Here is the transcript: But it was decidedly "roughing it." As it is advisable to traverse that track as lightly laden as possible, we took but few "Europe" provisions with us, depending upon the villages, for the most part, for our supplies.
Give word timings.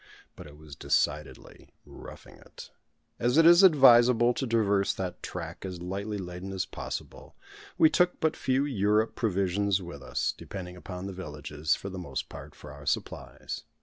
But 0.35 0.47
it 0.47 0.57
was 0.57 0.75
decidedly 0.75 1.75
"roughing 1.85 2.37
it." 2.37 2.71
As 3.19 3.37
it 3.37 3.45
is 3.45 3.61
advisable 3.61 4.33
to 4.33 4.47
traverse 4.47 4.95
that 4.95 5.21
track 5.21 5.63
as 5.63 5.79
lightly 5.83 6.17
laden 6.17 6.51
as 6.53 6.65
possible, 6.65 7.35
we 7.77 7.87
took 7.87 8.19
but 8.19 8.35
few 8.35 8.65
"Europe" 8.65 9.13
provisions 9.13 9.79
with 9.79 10.01
us, 10.01 10.33
depending 10.35 10.75
upon 10.75 11.05
the 11.05 11.13
villages, 11.13 11.75
for 11.75 11.89
the 11.91 11.99
most 11.99 12.29
part, 12.29 12.55
for 12.55 12.71
our 12.71 12.87
supplies. 12.87 13.65